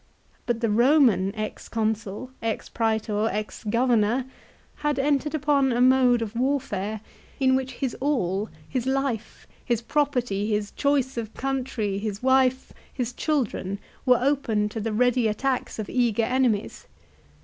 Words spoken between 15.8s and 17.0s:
his eager enemies.